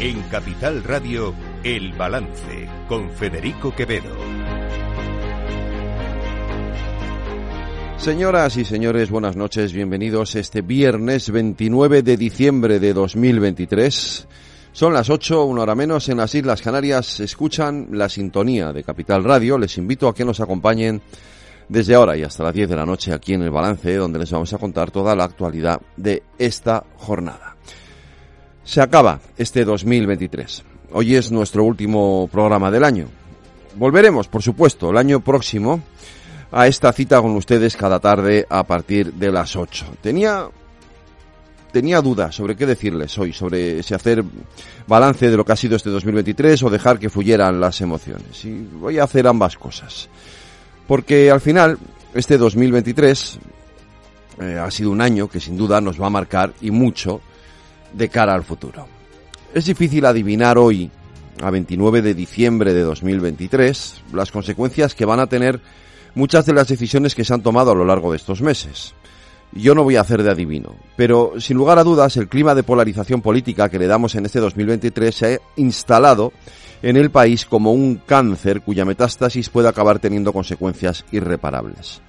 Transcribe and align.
En 0.00 0.22
Capital 0.30 0.84
Radio, 0.84 1.34
El 1.64 1.92
Balance, 1.94 2.68
con 2.88 3.10
Federico 3.10 3.74
Quevedo. 3.74 4.14
Señoras 7.96 8.56
y 8.58 8.64
señores, 8.64 9.10
buenas 9.10 9.34
noches, 9.34 9.72
bienvenidos 9.72 10.36
este 10.36 10.62
viernes 10.62 11.32
29 11.32 12.02
de 12.02 12.16
diciembre 12.16 12.78
de 12.78 12.92
2023. 12.92 14.28
Son 14.70 14.92
las 14.92 15.10
8, 15.10 15.44
una 15.44 15.62
hora 15.62 15.74
menos, 15.74 16.08
en 16.08 16.18
las 16.18 16.32
Islas 16.32 16.62
Canarias. 16.62 17.18
Escuchan 17.18 17.88
la 17.90 18.08
sintonía 18.08 18.72
de 18.72 18.84
Capital 18.84 19.24
Radio. 19.24 19.58
Les 19.58 19.78
invito 19.78 20.06
a 20.06 20.14
que 20.14 20.24
nos 20.24 20.38
acompañen 20.38 21.02
desde 21.68 21.96
ahora 21.96 22.16
y 22.16 22.22
hasta 22.22 22.44
las 22.44 22.54
10 22.54 22.68
de 22.68 22.76
la 22.76 22.86
noche 22.86 23.12
aquí 23.12 23.34
en 23.34 23.42
el 23.42 23.50
Balance, 23.50 23.96
donde 23.96 24.20
les 24.20 24.30
vamos 24.30 24.52
a 24.52 24.58
contar 24.58 24.92
toda 24.92 25.16
la 25.16 25.24
actualidad 25.24 25.80
de 25.96 26.22
esta 26.38 26.84
jornada. 26.98 27.47
Se 28.68 28.82
acaba 28.82 29.18
este 29.38 29.64
2023. 29.64 30.62
Hoy 30.92 31.14
es 31.14 31.30
nuestro 31.30 31.64
último 31.64 32.28
programa 32.30 32.70
del 32.70 32.84
año. 32.84 33.06
Volveremos, 33.76 34.28
por 34.28 34.42
supuesto, 34.42 34.90
el 34.90 34.98
año 34.98 35.20
próximo 35.20 35.80
a 36.52 36.66
esta 36.66 36.92
cita 36.92 37.22
con 37.22 37.34
ustedes 37.34 37.78
cada 37.78 37.98
tarde 37.98 38.46
a 38.46 38.64
partir 38.64 39.14
de 39.14 39.32
las 39.32 39.56
8. 39.56 39.86
Tenía 40.02 40.50
tenía 41.72 42.02
dudas 42.02 42.34
sobre 42.34 42.56
qué 42.56 42.66
decirles 42.66 43.16
hoy, 43.16 43.32
sobre 43.32 43.82
si 43.82 43.94
hacer 43.94 44.22
balance 44.86 45.30
de 45.30 45.36
lo 45.38 45.46
que 45.46 45.52
ha 45.52 45.56
sido 45.56 45.74
este 45.74 45.88
2023 45.88 46.62
o 46.62 46.68
dejar 46.68 46.98
que 46.98 47.08
fluyeran 47.08 47.58
las 47.58 47.80
emociones. 47.80 48.44
Y 48.44 48.68
voy 48.70 48.98
a 48.98 49.04
hacer 49.04 49.26
ambas 49.28 49.56
cosas. 49.56 50.10
Porque 50.86 51.30
al 51.30 51.40
final, 51.40 51.78
este 52.12 52.36
2023 52.36 53.38
eh, 54.42 54.58
ha 54.62 54.70
sido 54.70 54.90
un 54.90 55.00
año 55.00 55.26
que 55.26 55.40
sin 55.40 55.56
duda 55.56 55.80
nos 55.80 55.98
va 55.98 56.08
a 56.08 56.10
marcar 56.10 56.52
y 56.60 56.70
mucho 56.70 57.22
de 57.92 58.08
cara 58.08 58.34
al 58.34 58.44
futuro. 58.44 58.86
Es 59.54 59.66
difícil 59.66 60.04
adivinar 60.04 60.58
hoy, 60.58 60.90
a 61.42 61.50
29 61.50 62.02
de 62.02 62.14
diciembre 62.14 62.74
de 62.74 62.82
2023, 62.82 64.02
las 64.12 64.30
consecuencias 64.30 64.94
que 64.94 65.04
van 65.04 65.20
a 65.20 65.26
tener 65.26 65.60
muchas 66.14 66.46
de 66.46 66.52
las 66.52 66.68
decisiones 66.68 67.14
que 67.14 67.24
se 67.24 67.34
han 67.34 67.42
tomado 67.42 67.70
a 67.70 67.74
lo 67.74 67.84
largo 67.84 68.10
de 68.10 68.16
estos 68.16 68.42
meses. 68.42 68.94
Yo 69.52 69.74
no 69.74 69.84
voy 69.84 69.96
a 69.96 70.02
hacer 70.02 70.22
de 70.22 70.30
adivino, 70.30 70.76
pero 70.96 71.34
sin 71.38 71.56
lugar 71.56 71.78
a 71.78 71.84
dudas 71.84 72.16
el 72.18 72.28
clima 72.28 72.54
de 72.54 72.62
polarización 72.62 73.22
política 73.22 73.70
que 73.70 73.78
le 73.78 73.86
damos 73.86 74.14
en 74.14 74.26
este 74.26 74.40
2023 74.40 75.14
se 75.14 75.34
ha 75.34 75.38
instalado 75.56 76.32
en 76.82 76.96
el 76.96 77.10
país 77.10 77.46
como 77.46 77.72
un 77.72 77.96
cáncer 77.96 78.60
cuya 78.60 78.84
metástasis 78.84 79.48
puede 79.48 79.68
acabar 79.68 79.98
teniendo 79.98 80.34
consecuencias 80.34 81.04
irreparables 81.12 82.02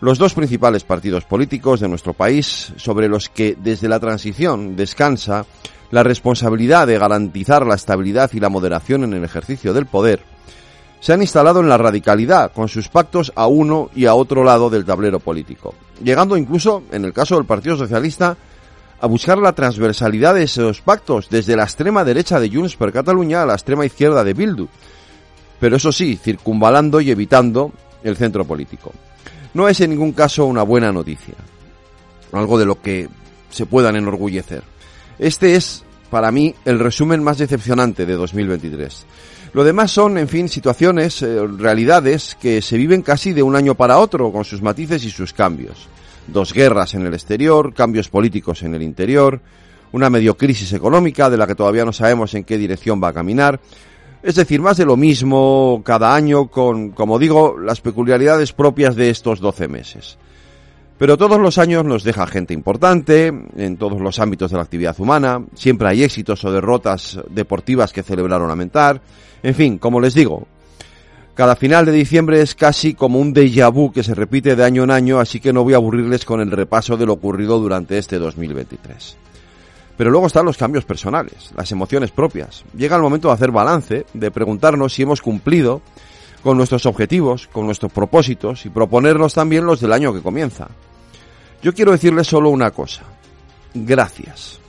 los 0.00 0.18
dos 0.18 0.34
principales 0.34 0.84
partidos 0.84 1.24
políticos 1.24 1.80
de 1.80 1.88
nuestro 1.88 2.12
país, 2.12 2.72
sobre 2.76 3.08
los 3.08 3.28
que 3.28 3.56
desde 3.58 3.88
la 3.88 4.00
transición 4.00 4.76
descansa 4.76 5.46
la 5.90 6.02
responsabilidad 6.02 6.86
de 6.86 6.98
garantizar 6.98 7.64
la 7.64 7.76
estabilidad 7.76 8.30
y 8.32 8.40
la 8.40 8.48
moderación 8.48 9.04
en 9.04 9.14
el 9.14 9.24
ejercicio 9.24 9.72
del 9.72 9.86
poder, 9.86 10.20
se 11.00 11.12
han 11.12 11.22
instalado 11.22 11.60
en 11.60 11.68
la 11.68 11.78
radicalidad 11.78 12.52
con 12.52 12.68
sus 12.68 12.88
pactos 12.88 13.32
a 13.36 13.46
uno 13.46 13.90
y 13.94 14.06
a 14.06 14.14
otro 14.14 14.44
lado 14.44 14.68
del 14.68 14.84
tablero 14.84 15.20
político, 15.20 15.74
llegando 16.02 16.36
incluso, 16.36 16.82
en 16.90 17.04
el 17.04 17.12
caso 17.12 17.36
del 17.36 17.44
Partido 17.44 17.76
Socialista, 17.76 18.36
a 18.98 19.06
buscar 19.06 19.38
la 19.38 19.52
transversalidad 19.52 20.34
de 20.34 20.44
esos 20.44 20.80
pactos 20.80 21.28
desde 21.30 21.54
la 21.54 21.64
extrema 21.64 22.02
derecha 22.02 22.40
de 22.40 22.50
Junts 22.50 22.76
per 22.76 22.92
Cataluña 22.92 23.42
a 23.42 23.46
la 23.46 23.54
extrema 23.54 23.84
izquierda 23.84 24.24
de 24.24 24.34
Bildu, 24.34 24.68
pero 25.60 25.76
eso 25.76 25.92
sí, 25.92 26.16
circunvalando 26.16 27.00
y 27.00 27.10
evitando 27.10 27.72
el 28.02 28.16
centro 28.16 28.44
político 28.44 28.92
no 29.56 29.68
es 29.68 29.80
en 29.80 29.90
ningún 29.90 30.12
caso 30.12 30.44
una 30.44 30.62
buena 30.62 30.92
noticia, 30.92 31.34
algo 32.32 32.58
de 32.58 32.66
lo 32.66 32.80
que 32.80 33.08
se 33.48 33.64
puedan 33.64 33.96
enorgullecer. 33.96 34.62
Este 35.18 35.56
es, 35.56 35.82
para 36.10 36.30
mí, 36.30 36.54
el 36.66 36.78
resumen 36.78 37.22
más 37.22 37.38
decepcionante 37.38 38.04
de 38.04 38.12
2023. 38.12 39.06
Lo 39.54 39.64
demás 39.64 39.90
son, 39.90 40.18
en 40.18 40.28
fin, 40.28 40.50
situaciones, 40.50 41.22
eh, 41.22 41.46
realidades 41.46 42.36
que 42.38 42.60
se 42.60 42.76
viven 42.76 43.00
casi 43.00 43.32
de 43.32 43.42
un 43.42 43.56
año 43.56 43.74
para 43.74 43.98
otro, 43.98 44.30
con 44.30 44.44
sus 44.44 44.60
matices 44.60 45.02
y 45.04 45.10
sus 45.10 45.32
cambios. 45.32 45.88
Dos 46.26 46.52
guerras 46.52 46.92
en 46.92 47.06
el 47.06 47.14
exterior, 47.14 47.72
cambios 47.72 48.10
políticos 48.10 48.62
en 48.62 48.74
el 48.74 48.82
interior, 48.82 49.40
una 49.92 50.10
medio 50.10 50.36
crisis 50.36 50.74
económica 50.74 51.30
de 51.30 51.38
la 51.38 51.46
que 51.46 51.54
todavía 51.54 51.86
no 51.86 51.94
sabemos 51.94 52.34
en 52.34 52.44
qué 52.44 52.58
dirección 52.58 53.02
va 53.02 53.08
a 53.08 53.14
caminar, 53.14 53.58
es 54.26 54.34
decir, 54.34 54.60
más 54.60 54.76
de 54.76 54.84
lo 54.84 54.96
mismo 54.96 55.82
cada 55.84 56.12
año 56.12 56.48
con, 56.48 56.90
como 56.90 57.16
digo, 57.16 57.56
las 57.60 57.80
peculiaridades 57.80 58.52
propias 58.52 58.96
de 58.96 59.08
estos 59.08 59.38
12 59.38 59.68
meses. 59.68 60.18
Pero 60.98 61.16
todos 61.16 61.38
los 61.38 61.58
años 61.58 61.84
nos 61.84 62.02
deja 62.02 62.26
gente 62.26 62.52
importante 62.52 63.28
en 63.28 63.76
todos 63.76 64.00
los 64.00 64.18
ámbitos 64.18 64.50
de 64.50 64.56
la 64.56 64.64
actividad 64.64 64.98
humana, 64.98 65.44
siempre 65.54 65.88
hay 65.88 66.02
éxitos 66.02 66.44
o 66.44 66.50
derrotas 66.50 67.20
deportivas 67.30 67.92
que 67.92 68.02
celebrar 68.02 68.42
o 68.42 68.48
lamentar, 68.48 69.00
en 69.44 69.54
fin, 69.54 69.78
como 69.78 70.00
les 70.00 70.14
digo, 70.14 70.48
cada 71.34 71.54
final 71.54 71.86
de 71.86 71.92
diciembre 71.92 72.40
es 72.40 72.56
casi 72.56 72.94
como 72.94 73.20
un 73.20 73.32
déjà 73.32 73.70
vu 73.70 73.92
que 73.92 74.02
se 74.02 74.14
repite 74.16 74.56
de 74.56 74.64
año 74.64 74.82
en 74.82 74.90
año, 74.90 75.20
así 75.20 75.38
que 75.38 75.52
no 75.52 75.62
voy 75.62 75.74
a 75.74 75.76
aburrirles 75.76 76.24
con 76.24 76.40
el 76.40 76.50
repaso 76.50 76.96
de 76.96 77.06
lo 77.06 77.12
ocurrido 77.12 77.60
durante 77.60 77.96
este 77.96 78.18
2023. 78.18 79.16
Pero 79.96 80.10
luego 80.10 80.26
están 80.26 80.44
los 80.44 80.58
cambios 80.58 80.84
personales, 80.84 81.52
las 81.56 81.72
emociones 81.72 82.10
propias. 82.10 82.64
Llega 82.76 82.96
el 82.96 83.02
momento 83.02 83.28
de 83.28 83.34
hacer 83.34 83.50
balance, 83.50 84.06
de 84.12 84.30
preguntarnos 84.30 84.92
si 84.92 85.02
hemos 85.02 85.22
cumplido 85.22 85.80
con 86.42 86.56
nuestros 86.56 86.86
objetivos, 86.86 87.48
con 87.48 87.66
nuestros 87.66 87.92
propósitos 87.92 88.66
y 88.66 88.70
proponernos 88.70 89.34
también 89.34 89.64
los 89.64 89.80
del 89.80 89.92
año 89.92 90.12
que 90.12 90.22
comienza. 90.22 90.68
Yo 91.62 91.74
quiero 91.74 91.92
decirles 91.92 92.26
solo 92.26 92.50
una 92.50 92.70
cosa. 92.70 93.02
Gracias. 93.74 94.60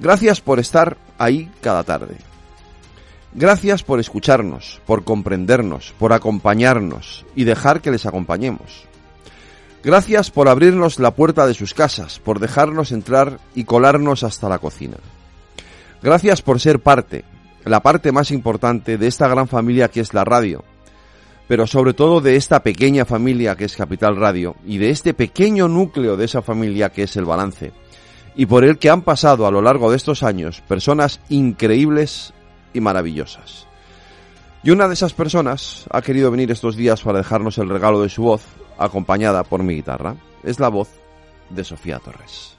Gracias 0.00 0.40
por 0.40 0.58
estar 0.58 0.96
ahí 1.18 1.50
cada 1.60 1.82
tarde. 1.82 2.16
Gracias 3.34 3.82
por 3.82 3.98
escucharnos, 3.98 4.80
por 4.86 5.04
comprendernos, 5.04 5.94
por 5.98 6.12
acompañarnos 6.12 7.24
y 7.34 7.44
dejar 7.44 7.80
que 7.80 7.90
les 7.90 8.04
acompañemos. 8.04 8.86
Gracias 9.84 10.30
por 10.30 10.48
abrirnos 10.48 11.00
la 11.00 11.10
puerta 11.12 11.44
de 11.44 11.54
sus 11.54 11.74
casas, 11.74 12.20
por 12.20 12.38
dejarnos 12.38 12.92
entrar 12.92 13.40
y 13.54 13.64
colarnos 13.64 14.22
hasta 14.22 14.48
la 14.48 14.60
cocina. 14.60 14.96
Gracias 16.02 16.40
por 16.40 16.60
ser 16.60 16.78
parte, 16.78 17.24
la 17.64 17.80
parte 17.80 18.12
más 18.12 18.30
importante 18.30 18.96
de 18.96 19.08
esta 19.08 19.26
gran 19.26 19.48
familia 19.48 19.88
que 19.88 20.00
es 20.00 20.14
la 20.14 20.24
radio, 20.24 20.62
pero 21.48 21.66
sobre 21.66 21.94
todo 21.94 22.20
de 22.20 22.36
esta 22.36 22.62
pequeña 22.62 23.04
familia 23.04 23.56
que 23.56 23.64
es 23.64 23.76
Capital 23.76 24.16
Radio 24.16 24.54
y 24.64 24.78
de 24.78 24.90
este 24.90 25.14
pequeño 25.14 25.66
núcleo 25.66 26.16
de 26.16 26.26
esa 26.26 26.42
familia 26.42 26.90
que 26.90 27.02
es 27.02 27.16
el 27.16 27.24
balance, 27.24 27.72
y 28.36 28.46
por 28.46 28.64
el 28.64 28.78
que 28.78 28.88
han 28.88 29.02
pasado 29.02 29.48
a 29.48 29.50
lo 29.50 29.62
largo 29.62 29.90
de 29.90 29.96
estos 29.96 30.22
años 30.22 30.60
personas 30.60 31.20
increíbles 31.28 32.32
y 32.72 32.80
maravillosas. 32.80 33.66
Y 34.64 34.70
una 34.70 34.86
de 34.86 34.94
esas 34.94 35.12
personas 35.12 35.86
ha 35.90 36.02
querido 36.02 36.30
venir 36.30 36.52
estos 36.52 36.76
días 36.76 37.02
para 37.02 37.18
dejarnos 37.18 37.58
el 37.58 37.68
regalo 37.68 38.00
de 38.00 38.08
su 38.08 38.22
voz, 38.22 38.42
acompañada 38.78 39.42
por 39.42 39.62
mi 39.64 39.74
guitarra. 39.74 40.14
Es 40.44 40.60
la 40.60 40.68
voz 40.68 40.88
de 41.50 41.64
Sofía 41.64 41.98
Torres. 41.98 42.56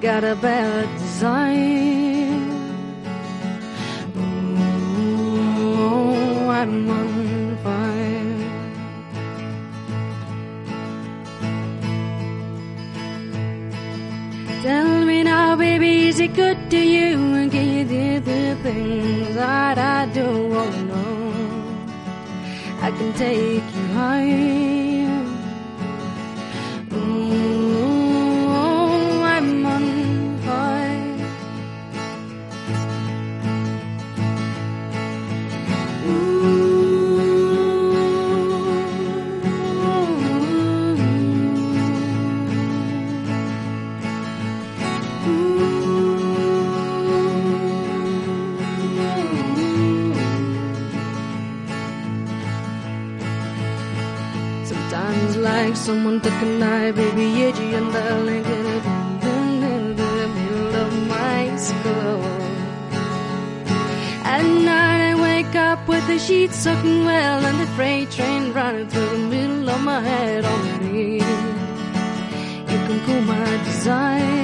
Got 0.00 0.24
a 0.24 0.34
bad 0.34 0.88
design. 0.98 2.50
Oh, 5.76 6.48
I'm 6.48 6.88
on 6.88 7.56
fire. 7.58 8.40
Tell 14.62 15.04
me 15.04 15.22
now, 15.22 15.56
baby, 15.56 16.08
is 16.08 16.18
it 16.18 16.34
good 16.34 16.70
to 16.70 16.78
you? 16.78 17.34
And 17.34 17.52
can 17.52 17.68
you 17.68 17.84
do 17.84 18.20
the 18.20 18.56
things 18.62 19.34
that 19.34 19.76
I 19.76 20.06
do? 20.14 20.24
Oh 20.24 20.70
no, 20.92 21.04
I 22.80 22.90
can 22.90 23.12
take 23.12 23.64
you 23.76 23.86
high. 23.92 24.79
Like 55.70 55.76
someone 55.76 56.20
took 56.20 56.32
a 56.32 56.46
knife, 56.46 56.96
baby, 56.96 57.44
edgy 57.44 57.74
and 57.74 57.92
darling, 57.92 58.44
in 58.44 59.96
the 59.96 60.28
middle 60.36 60.74
of 60.74 60.92
my 61.06 61.56
skull. 61.56 62.22
At 64.24 64.42
night 64.42 65.02
I 65.10 65.14
wake 65.14 65.54
up 65.54 65.86
with 65.86 66.04
the 66.08 66.18
sheets 66.18 66.56
soaking 66.56 67.04
well 67.04 67.44
and 67.44 67.60
the 67.60 67.68
freight 67.76 68.10
train 68.10 68.52
running 68.52 68.88
through 68.88 69.10
the 69.10 69.18
middle 69.18 69.70
of 69.70 69.80
my 69.82 70.00
head 70.00 70.44
already. 70.44 71.22
You 72.70 72.78
can 72.86 73.00
cool 73.06 73.20
my 73.20 73.64
desire 73.64 74.39